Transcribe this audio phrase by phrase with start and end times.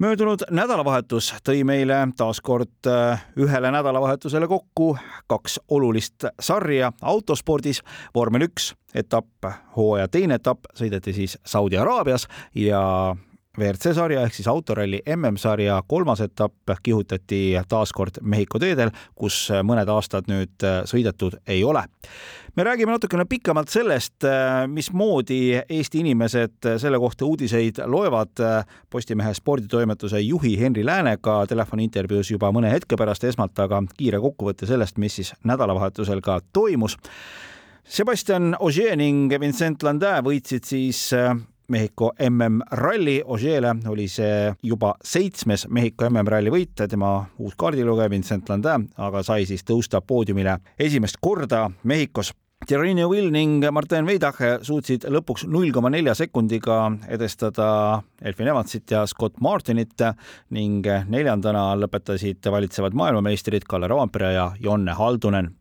[0.00, 4.96] möödunud nädalavahetus tõi meile taas kord äh, ühele nädalavahetusele kokku
[5.28, 7.82] kaks olulist sarja autospordis.
[8.14, 9.44] vormel üks etapp,
[9.76, 13.16] hooaja teine etapp sõideti siis Saudi Araabias ja
[13.58, 19.90] WRC sarja ehk siis autoralli MM-sarja kolmas etapp kihutati taas kord Mehhiko teedel, kus mõned
[19.90, 21.82] aastad nüüd sõidetud ei ole.
[22.56, 24.22] me räägime natukene pikemalt sellest,
[24.66, 28.38] mismoodi Eesti inimesed selle kohta uudiseid loevad
[28.90, 34.98] Postimehe sporditoimetuse juhi Henri Läänega telefoniintervjuus juba mõne hetke pärast, esmalt aga kiire kokkuvõte sellest,
[34.98, 36.98] mis siis nädalavahetusel ka toimus
[37.90, 41.08] Sebastian Ogier ning Vincent Landin võitsid siis
[41.70, 43.20] Mehhiko MM-ralli.
[43.24, 49.46] Ožeele oli see juba seitsmes Mehhiko MM-ralli võit, tema uus kaardilugeja Vincent Landin, aga sai
[49.48, 52.34] siis tõusta poodiumile esimest korda Mehhikos
[52.66, 59.06] Thierry Will ning Martin Veidache suutsid lõpuks null koma nelja sekundiga edestada Elfin Evansit ja
[59.08, 60.04] Scott Martinit
[60.52, 65.54] ning neljandana lõpetasid valitsevad maailmameistrid Kalle Roompere ja Jonne Haldunen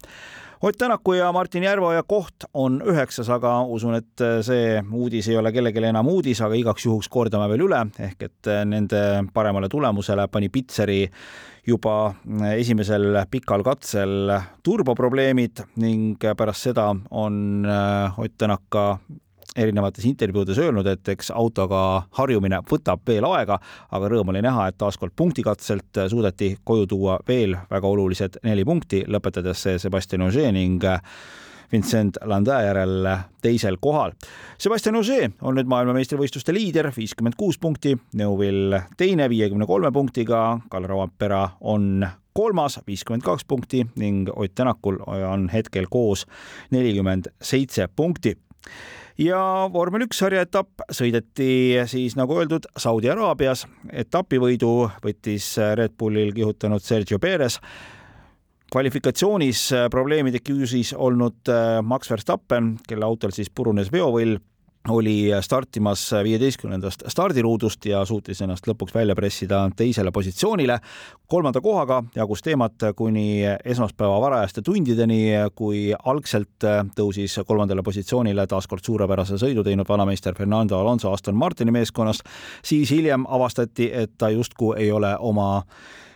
[0.61, 5.53] Ott Tänaku ja Martin Järveoja koht on üheksas, aga usun, et see uudis ei ole
[5.55, 8.99] kellelegi enam uudis, aga igaks juhuks kordame veel üle, ehk et nende
[9.33, 11.05] paremale tulemusele pani Pitseri
[11.67, 12.11] juba
[12.57, 17.63] esimesel pikal katsel turboprobleemid ning pärast seda on
[18.17, 18.85] Ott Tänak ka
[19.59, 21.81] erinevates intervjuudes öelnud, et eks autoga
[22.17, 23.59] harjumine võtab veel aega,
[23.91, 29.03] aga rõõm oli näha, et taaskord punktikatselt suudeti koju tuua veel väga olulised neli punkti,
[29.07, 30.85] lõpetades Sebastian Ogier ning
[31.71, 33.07] Vincent Landin järel
[33.41, 34.15] teisel kohal.
[34.57, 40.89] Sebastian Ogier on nüüd maailmameistrivõistluste liider, viiskümmend kuus punkti, Neuvill teine viiekümne kolme punktiga, Kalle
[40.89, 46.25] Rauapera on kolmas, viiskümmend kaks punkti ning Ott Tänakul on hetkel koos
[46.71, 48.37] nelikümmend seitse punkti
[49.19, 49.41] ja
[49.73, 53.65] vormel üks sarja etapp sõideti siis nagu öeldud Saudi Araabias.
[53.91, 57.59] etapivõidu võttis Red Bullil kihutanud Sergio Perez
[58.69, 61.49] kvalifikatsioonis probleemide küüsis olnud
[61.83, 64.37] Max Verstappen, kelle autol siis purunes veovõll
[64.87, 70.79] oli startimas viieteistkümnendast stardiruudust ja suutis ennast lõpuks välja pressida teisele positsioonile.
[71.27, 76.63] kolmanda kohaga jagus teemat kuni esmaspäeva varajaste tundideni, kui algselt
[76.95, 82.21] tõusis kolmandale positsioonile taaskord suurepärase sõidu teinud vanameister Fernando Alonso Aston Martini meeskonnast,
[82.63, 85.65] siis hiljem avastati, et ta justkui ei ole oma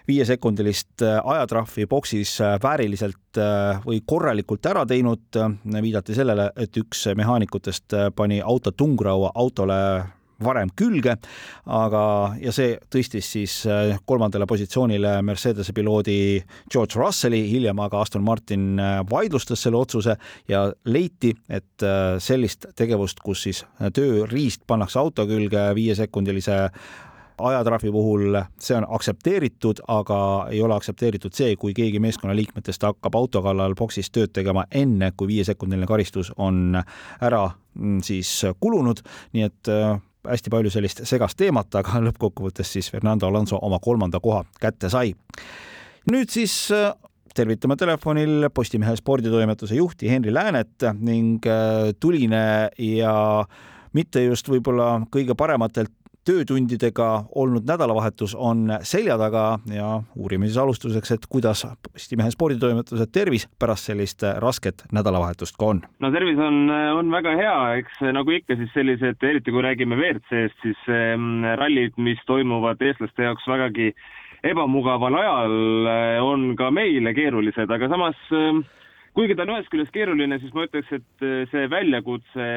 [0.08, 5.22] viiesekundilist äh, ajatrahvi boksis äh, vääriliselt äh, või korralikult ära teinud.
[5.84, 9.78] viidati sellele, et üks mehaanikutest pani auto tungraua autole
[10.44, 11.16] varem külge,
[11.66, 12.02] aga,
[12.42, 13.54] ja see tõstis siis
[14.06, 16.18] kolmandale positsioonile Mercedese piloodi
[16.72, 20.18] George Russelli, hiljem aga Aston Martin vaidlustas selle otsuse
[20.52, 21.88] ja leiti, et
[22.20, 26.60] sellist tegevust, kus siis tööriist pannakse auto külge viiesekundilise
[27.50, 30.20] ajatrahvi puhul see on aktsepteeritud, aga
[30.52, 35.30] ei ole aktsepteeritud see, kui keegi meeskonnaliikmetest hakkab auto kallal boksis tööd tegema enne, kui
[35.32, 36.80] viiesekundiline karistus on
[37.22, 39.96] ära mm, siis kulunud, nii et äh,
[40.30, 45.14] hästi palju sellist segast teemat, aga lõppkokkuvõttes siis Fernando Alonso oma kolmanda koha kätte sai.
[46.12, 46.92] nüüd siis äh,
[47.36, 53.16] tervitame telefonil Postimehe sporditoimetuse juhti Henri Läänet ning äh, tuline ja
[53.94, 55.92] mitte just võib-olla kõige parematelt
[56.28, 63.48] töötundidega olnud nädalavahetus on selja taga ja uurime siis alustuseks, et kuidas Postimehe sporditoimetuse tervis
[63.60, 65.82] pärast sellist rasket nädalavahetust ka on?
[66.00, 70.60] no tervis on, on väga hea, eks nagu ikka, siis sellised, eriti kui räägime WRC-st,
[70.64, 73.94] siis ähm, rallid, mis toimuvad eestlaste jaoks vägagi
[74.44, 75.58] ebamugaval ajal,
[75.88, 78.64] äh, on ka meile keerulised, aga samas äh,
[79.14, 82.48] kuigi ta on ühest küljest keeruline, siis ma ütleks, et äh, see väljakutse,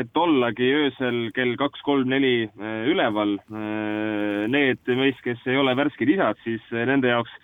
[0.00, 5.74] et ollagi öösel kell kaks, kolm, neli äh, üleval, äh, need meist, kes ei ole
[5.78, 7.34] värsked isad, siis nende jaoks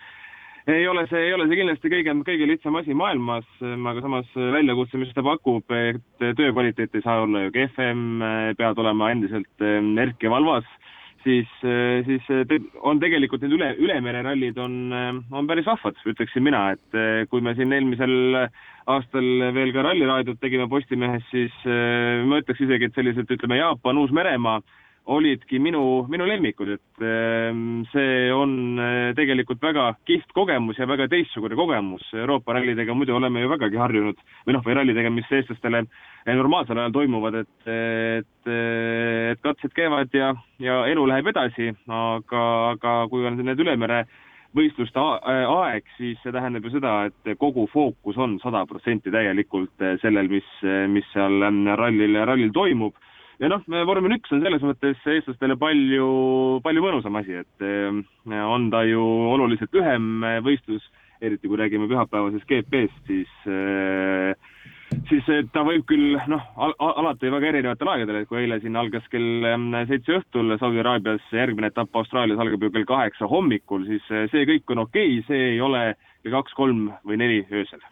[0.70, 5.00] ei ole see, ei ole see kindlasti kõige, kõige lihtsam asi maailmas, aga samas väljakutse,
[5.00, 8.04] mis ta pakub, et töö kvaliteet ei saa olla ju kehvem,
[8.60, 9.64] pead olema endiselt
[10.04, 10.68] erk ja valvas
[11.24, 16.44] siis, äh, siis äh, on tegelikult need üle, ülemererallid on, äh, on päris vahvad, ütleksin
[16.46, 18.46] mina, et kui me siin eelmisel
[18.90, 24.58] aastal veel ka ralliraadiot tegime Postimehes, siis ma ütleks isegi, et sellised, ütleme, Jaapan, Uus-Meremaa
[25.10, 31.08] olidki minu, minu lemmikud, et ehm, see on eh, tegelikult väga kihvt kogemus ja väga
[31.10, 32.04] teistsugune kogemus.
[32.14, 35.82] Euroopa rallidega muidu oleme ju vägagi harjunud või noh, või rallidega, mis eestlastele
[36.30, 42.42] normaalsel ajal toimuvad, et, et, et katsed käivad ja, ja elu läheb edasi, aga,
[42.76, 44.04] aga kui on need ülemere
[44.54, 50.30] võistluste aeg, siis see tähendab ju seda, et kogu fookus on sada protsenti täielikult sellel,
[50.30, 50.48] mis,
[50.90, 51.38] mis seal
[51.78, 52.98] rallil, rallil toimub
[53.40, 56.08] ja noh, vormel üks on selles mõttes eestlastele palju,
[56.64, 58.00] palju mõnusam asi, et eh,
[58.44, 59.04] on ta ju
[59.34, 60.84] oluliselt lühem võistlus,
[61.20, 64.50] eriti kui räägime pühapäevasest GP-st, siis äh,
[65.08, 69.06] siis ta võib küll noh al, alati väga erinevatel aegadel, et kui eile siin algas
[69.12, 69.46] kell
[69.90, 74.74] seitse õhtul Saudi Araabias, järgmine etapp Austraalias algab ju kell kaheksa hommikul, siis see kõik
[74.74, 75.84] on okei okay,, see ei ole
[76.22, 77.84] kell kaks, kolm või neli öösel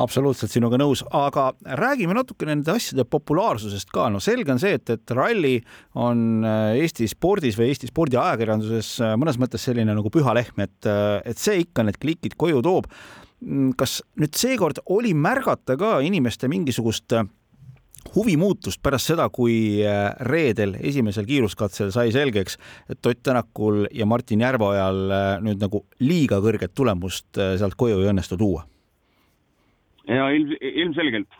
[0.00, 4.08] absoluutselt sinuga nõus, aga räägime natuke nende asjade populaarsusest ka.
[4.12, 5.58] no selge on see, et, et ralli
[6.00, 10.78] on äh, Eesti spordis või Eesti spordiajakirjanduses äh, mõnes mõttes selline nagu püha lehm, et,
[10.88, 12.88] äh, et see ikka need klikid koju toob.
[13.42, 17.18] Mm, kas nüüd seekord oli märgata ka inimeste mingisugust
[18.16, 19.78] huvimuutust pärast seda, kui
[20.26, 22.56] reedel esimesel kiiruskatsel sai selgeks,
[22.90, 24.98] et Ott Tänakul ja Martin Järveojal
[25.44, 28.64] nüüd nagu liiga kõrget tulemust sealt koju ei õnnestu tuua
[30.08, 31.36] ja ilm, ilmselgelt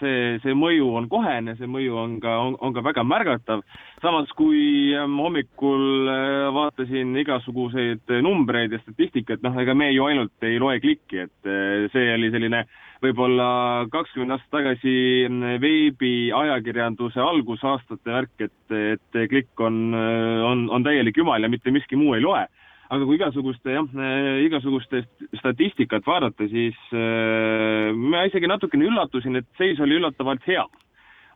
[0.00, 3.62] see, see mõju on kohene, see mõju on ka, on, ka väga märgatav.
[4.00, 10.48] samas, kui ähm, hommikul äh, vaatasin igasuguseid numbreid ja statistikat, noh, ega me ju ainult
[10.48, 12.64] ei loe klikki, et äh, see oli selline
[13.04, 13.48] võib-olla
[13.92, 14.96] kakskümmend aastat tagasi
[15.28, 21.98] mm, veebiajakirjanduse algusaastate värk, et, et klikk on, on, on täielik jumal ja mitte miski
[22.00, 22.46] muu ei loe
[22.86, 25.02] aga kui igasuguste jah, eh, igasuguste
[25.40, 30.66] statistikat vaadata, siis äh, ma isegi natukene üllatusin, et seis oli üllatavalt hea.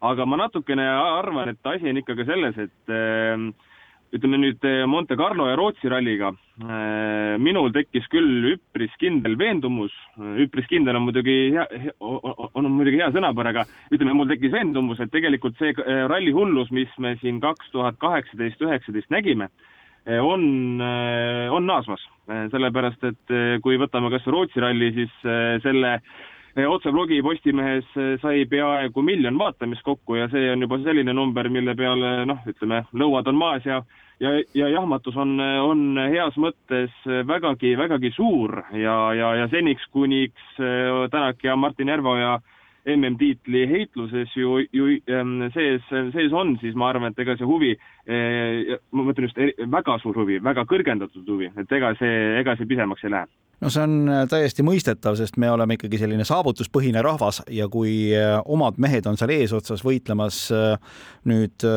[0.00, 3.50] aga ma natukene arvan, et asi on ikkagi selles, et äh,
[4.16, 10.70] ütleme nüüd Monte Carlo ja Rootsi ralliga äh, minul tekkis küll üpris kindel veendumus, üpris
[10.70, 11.66] kindel on muidugi hea,
[12.00, 15.74] on muidugi hea sõnapõr, aga ütleme, mul tekkis veendumus, et tegelikult see
[16.10, 19.68] ralli hullus, mis me siin kaks tuhat kaheksateist, üheksateist nägime, Eh,
[20.06, 25.16] on, eh, on naasmas, eh, sellepärast et kui võtame kas või Rootsi ralli, siis
[25.62, 26.00] selle
[26.66, 27.86] otseblogi Postimehes
[28.20, 32.82] sai peaaegu miljon vaatamist kokku ja see on juba selline number, mille peale noh, ütleme,
[32.92, 33.82] lõuad on maas ja
[34.20, 40.58] ja, ja jahmatus on, on heas mõttes vägagi, vägagi suur ja, ja, ja seniks, kuniks
[41.10, 45.84] Tänak ja Martin Järveoja äh, MM-tiitli heitluses ju, ju ähm, sees,
[46.14, 47.74] sees on, siis ma arvan, et ega see huvi,
[48.08, 49.40] äh, ma mõtlen just
[49.72, 53.30] väga suur huvi, väga kõrgendatud huvi, et ega see, ega see pisemaks ei lähe.
[53.60, 58.14] No see on äh, täiesti mõistetav, sest me oleme ikkagi selline saavutuspõhine rahvas ja kui
[58.16, 60.46] äh, omad mehed on seal eesotsas võitlemas
[61.28, 61.68] nüüd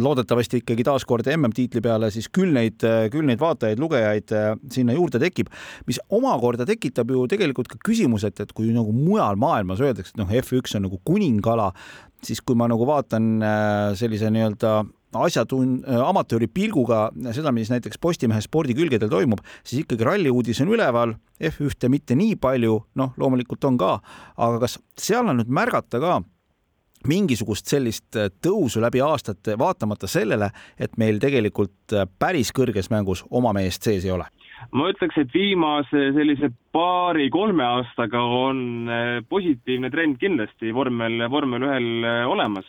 [0.00, 2.80] loodetavasti ikkagi taaskord MM-tiitli peale, siis küll neid,
[3.12, 5.50] küll neid vaatajaid, lugejaid äh, sinna juurde tekib,
[5.88, 10.22] mis omakorda tekitab ju tegelikult ka küsimuse, et, et kui nagu mujal maailmas öeldakse, et
[10.22, 11.70] noh, F1 on nagu kuningala,
[12.24, 14.74] siis kui ma nagu vaatan äh, sellise nii-öelda
[15.20, 17.04] asjatun-, äh, amatööri pilguga
[17.36, 22.78] seda, mis näiteks Postimehe spordikülgedel toimub, siis ikkagi ralliuudis on üleval, F1-te mitte nii palju,
[22.96, 23.96] noh, loomulikult on ka,
[24.40, 26.22] aga kas seal on nüüd märgata ka
[27.08, 33.24] mingisugust sellist äh, tõusu läbi aastate, vaatamata sellele, et meil tegelikult äh, päris kõrges mängus
[33.30, 34.28] oma meest sees ei ole?
[34.70, 42.06] ma ütleks, et viimase sellise paari-kolme aastaga on äh, positiivne trend kindlasti vormel, vormel ühel
[42.30, 42.68] olemas.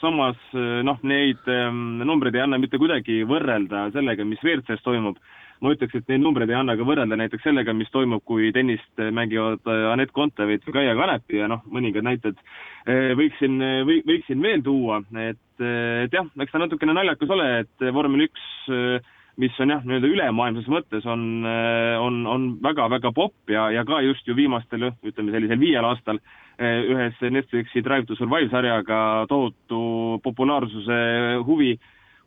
[0.00, 0.36] samas
[0.84, 5.16] noh, neid ähm, numbreid ei anna mitte kuidagi võrrelda sellega, mis WRC-s toimub
[5.60, 9.04] ma ütleks, et neid numbreid ei anna ka võrrelda näiteks sellega, mis toimub, kui tennist
[9.12, 12.40] mängivad Anett Kontaveit või Kaia Kanepi ja noh, mõningad näited
[12.86, 17.88] eh, võiksin, või võiksin veel tuua, et, et jah, eks ta natukene naljakas ole, et
[17.92, 18.46] vormel üks
[19.40, 24.26] mis on jah, nii-öelda ülemaailmses mõttes on, on, on väga-väga popp ja, ja ka just
[24.28, 26.20] ju viimastel, ütleme sellisel viiel aastal
[26.60, 30.98] ühes Netflixi Drive to Survive sarjaga tohutu populaarsuse
[31.46, 31.72] huvi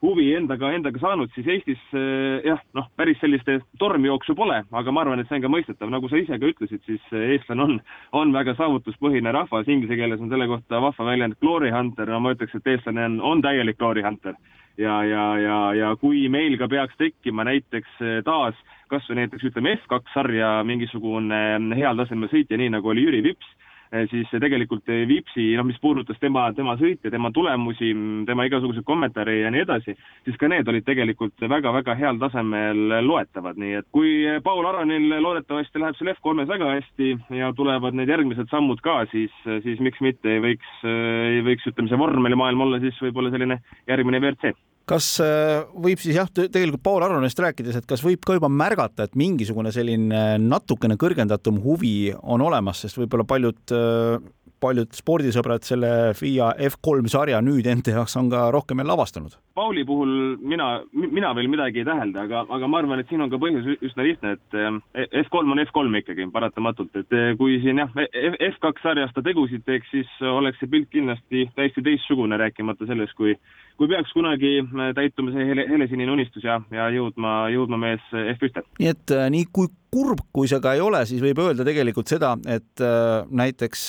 [0.03, 3.47] huvi endaga, endaga saanud, siis Eestis eh, jah, noh, päris sellist
[3.79, 6.83] tormijooksu pole, aga ma arvan, et see on ka mõistetav, nagu sa ise ka ütlesid,
[6.87, 7.77] siis eh, eestlane on,
[8.19, 12.35] on väga saavutuspõhine rahvas, inglise keeles on selle kohta vahva väljend glory hunter, no ma
[12.35, 14.35] ütleks, et eestlane on, on täielik glory hunter.
[14.77, 18.59] ja, ja, ja, ja kui meil ka peaks tekkima näiteks eh, taas
[18.91, 23.47] kas või näiteks ütleme F2 sarja mingisugune heal tasemel sõitja, nii nagu oli Jüri Vips
[23.47, 23.61] Eh,
[24.09, 27.91] siis tegelikult eh, Vipsi, noh, mis puudutas tema, tema sõite, tema tulemusi,
[28.27, 29.95] tema igasuguseid kommentaare ja nii edasi,
[30.25, 35.81] siis ka need olid tegelikult väga-väga heal tasemel loetavad, nii et kui Paul Aronil loodetavasti
[35.81, 39.33] läheb seal F3-s väga hästi ja tulevad need järgmised sammud ka, siis,
[39.65, 44.23] siis miks mitte ei võiks, ei võiks, ütleme, see vormelimaailm olla siis võib-olla selline järgmine
[44.23, 44.55] WRC
[44.89, 49.07] kas äh, võib siis jah, tegelikult Paul Aronist rääkides, et kas võib ka juba märgata,
[49.07, 54.17] et mingisugune selline natukene kõrgendatum huvi on olemas, sest võib-olla paljud äh,
[54.63, 59.35] paljud spordisõbrad selle FIA F3 sarja nüüd enda jaoks on ka rohkem jälle avastanud?
[59.57, 63.31] Pauli puhul mina, mina veel midagi ei tähelda, aga, aga ma arvan, et siin on
[63.31, 67.91] ka põhjus üsna lihtne, et eh, F3 on F3 ikkagi paratamatult, et kui siin jah,
[67.93, 73.35] F2 sarjas ta tegusid teeks, siis oleks see pilt kindlasti täiesti teistsugune, rääkimata sellest, kui
[73.77, 78.63] kui peaks kunagi äh, täituma see hele, helesinine unistus ja, ja jõudma, jõudma mees F1-te.
[78.79, 82.09] nii et äh, nii kui kurb, kui see ka ei ole, siis võib öelda tegelikult
[82.09, 83.85] seda, et äh, näiteks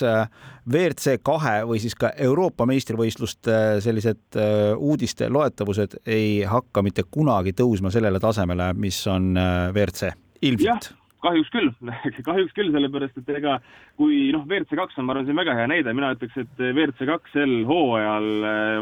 [0.64, 4.40] WRC kahe või siis ka Euroopa meistrivõistluste sellised
[4.76, 10.14] uudiste loetavused ei hakka mitte kunagi tõusma sellele tasemele, mis on WRC,
[10.44, 10.94] ilmselt
[11.24, 11.72] kahjuks küll
[12.28, 13.58] kahjuks küll, sellepärast et ega
[14.00, 16.64] kui noh, WRC kaks on, ma arvan, see on väga hea näide, mina ütleks, et
[16.70, 18.30] WRC kaks sel hooajal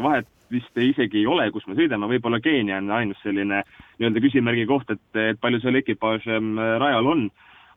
[0.05, 3.63] vahet vist isegi ei ole, kus me sõidame, võib-olla Keenia on ainus selline
[3.97, 7.25] nii-öelda küsimärgi koht, et, et palju seal ekipaaž ähm, rajal on.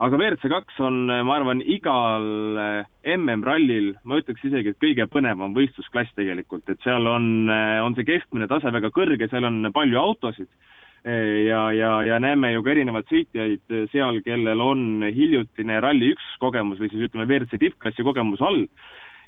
[0.05, 2.27] aga WRC kaks on, ma arvan, igal
[2.61, 7.97] äh, MM-rallil, ma ütleks isegi, et kõige põnevam võistlusklass tegelikult, et seal on, äh, on
[7.97, 10.51] see keskmine tase väga kõrge, seal on palju autosid.
[10.51, 16.81] äh, ja, ja, ja näeme ju ka erinevaid sõitjaid seal, kellel on hiljutine Rally1 kogemus
[16.83, 18.65] või siis ütleme, WRC tippklassi kogemus all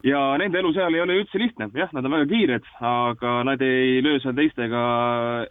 [0.07, 3.63] ja nende elu seal ei ole üldse lihtne, jah, nad on väga kiired, aga nad
[3.65, 4.83] ei löö seal teistega,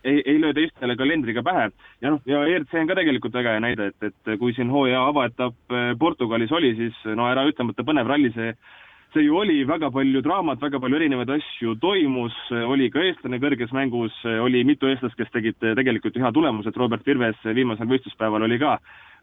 [0.03, 1.69] ei, ei löö teistele kalendriga pähe.
[2.01, 5.03] ja noh, ja ERC on ka tegelikult väga hea näide, et, et kui siin hooaja
[5.11, 8.53] avaetapp eh, Portugalis oli, siis no ära ütlemata põnev ralli see
[9.17, 12.35] see ju oli, väga palju draamat, väga palju erinevaid asju toimus,
[12.69, 17.05] oli ka eestlane kõrges mängus, oli mitu eestlast, kes tegid tegelikult hea tulemuse, et Robert
[17.07, 18.77] Virves viimasel võistluspäeval oli ka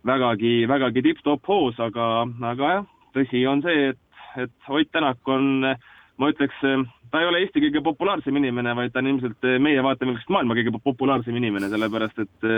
[0.04, 2.08] vägagi, vägagi tipp-topp hoos, aga,
[2.50, 4.00] aga jah, tõsi on see, et
[4.34, 5.62] et Ott Tänak on,
[6.18, 6.56] ma ütleks,
[7.10, 10.74] ta ei ole Eesti kõige populaarsem inimene, vaid ta on ilmselt meie vaatevinklist maailma kõige
[10.82, 12.48] populaarsem inimene, sellepärast et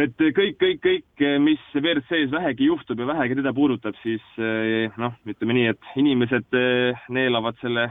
[0.00, 4.24] et kõik, kõik, kõik, mis WRC-s vähegi juhtub ja vähegi teda puudutab, siis
[5.00, 6.58] noh, ütleme nii, et inimesed
[7.14, 7.88] neelavad selle,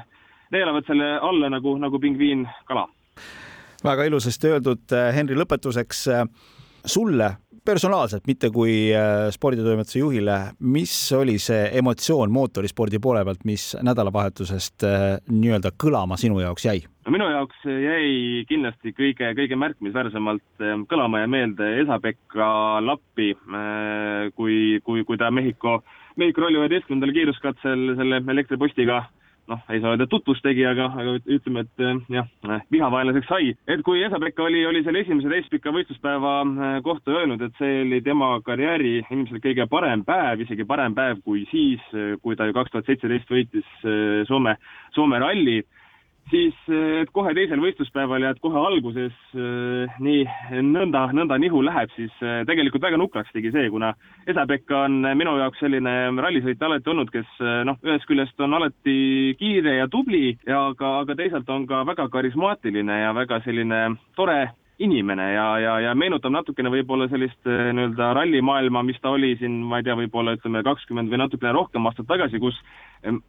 [0.51, 2.87] neelavad selle alla nagu, nagu pingviin kala.
[3.83, 6.05] väga ilusasti öeldud, Henri, lõpetuseks
[6.85, 7.29] sulle
[7.65, 14.85] personaalselt, mitte kui äh, sporditoimetuse juhile, mis oli see emotsioon mootorispordi poole pealt, mis nädalavahetusest
[14.87, 16.83] äh, nii-öelda kõlama sinu jaoks jäi?
[17.05, 22.51] no minu jaoks jäi kindlasti kõige, kõige märkimisväärsemalt äh, kõlama ja meelde Esa-Pekka
[22.83, 23.33] Lappi,
[24.35, 25.79] kui, kui, kui ta Mehhiko,
[26.19, 29.05] Mehhiko ralli üheteistkümnendal kiiruskatsel selle elektripostiga
[29.53, 33.53] noh, ei saa öelda tutvust tegi, aga, aga ütleme, et eh, jah, eh, vihavaenlaseks sai.
[33.67, 38.01] et kui Esa-Pekka oli, oli selle esimese täispika võistluspäeva eh, kohta öelnud, et see oli
[38.05, 41.83] tema karjääri ilmselt kõige parem päev, isegi parem päev kui siis,
[42.23, 43.69] kui ta ju kaks tuhat seitseteist võitis
[44.27, 44.57] Soome,
[44.95, 45.61] Soome ralli
[46.31, 46.55] siis
[47.01, 50.23] et kohe teisel võistluspäeval ja et kohe alguses äh, nii
[50.69, 53.93] nõnda, nõnda nihu läheb, siis äh, tegelikult väga nukraks tegi see, kuna
[54.29, 57.37] Esa-Pekka on minu jaoks selline rallisõitja alati olnud, kes
[57.67, 58.97] noh, ühest küljest on alati
[59.39, 64.41] kiire ja tubli ja aga, aga teisalt on ka väga karismaatiline ja väga selline tore
[64.81, 69.79] inimene ja, ja, ja meenutab natukene võib-olla sellist nii-öelda rallimaailma, mis ta oli siin, ma
[69.79, 72.57] ei tea, võib-olla ütleme kakskümmend või natukene rohkem aastat tagasi, kus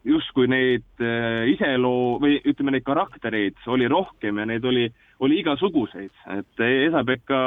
[0.07, 4.87] justkui neid äh, iseloo- või ütleme, neid karaktereid oli rohkem ja neid oli,
[5.19, 7.41] oli igasuguseid, et Esa-Pekka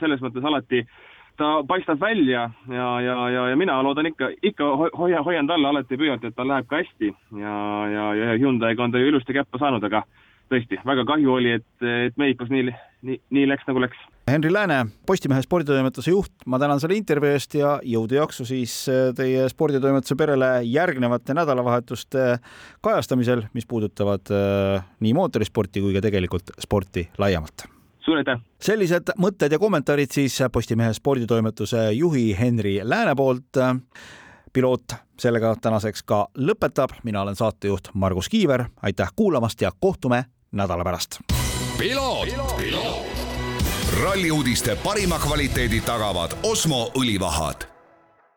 [0.00, 0.86] selles mõttes alati
[1.36, 4.68] ta paistab välja ja, ja, ja, ja mina loodan ikka, ikka
[4.98, 7.54] hoia, hoian talle alati pöialt, et tal läheb ka hästi ja,
[7.92, 10.04] ja, ja Hyundai'ga on ta ju ilusti käppa saanud, aga
[10.52, 12.72] tõesti, väga kahju oli, et, et Mehhikos nii,
[13.08, 14.00] nii, nii läks, nagu läks.
[14.30, 19.10] Henri Lääne, Postimehe sporditoimetuse juht, ma tänan selle intervjuu eest ja jõudu jaksu siis äh,
[19.18, 22.26] teie sporditoimetuse perele järgnevate nädalavahetuste
[22.84, 27.66] kajastamisel, mis puudutavad äh, nii mootorisporti kui ka tegelikult sporti laiemalt
[28.02, 28.40] suur aitäh!
[28.62, 33.58] sellised mõtted ja kommentaarid siis Postimehe sporditoimetuse juhi Henri Lääne poolt
[34.52, 40.84] piloot sellega tänaseks ka lõpetab, mina olen saatejuht Margus Kiiver, aitäh kuulamast ja kohtume nädala
[40.84, 41.18] pärast.
[44.02, 47.71] ralli uudiste parima kvaliteedi tagavad Osmo õlivahad